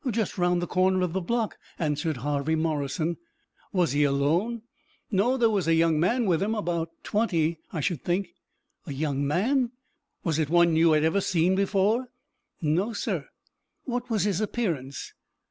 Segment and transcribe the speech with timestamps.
[0.09, 3.17] "Just 'round the corner of the block," answered Harvey Morrison.
[3.71, 4.63] "Was he alone?"
[5.11, 8.29] "No; there was a young man with him about twenty, I should think."
[8.87, 9.73] "A young man!
[10.23, 12.09] Was it one you had ever saw before?"
[12.63, 13.27] "No, sir."
[13.83, 15.13] "What was his appearance?"